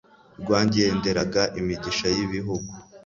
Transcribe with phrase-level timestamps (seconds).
[0.41, 2.71] rwagenderaga imigisha y’ibihugu,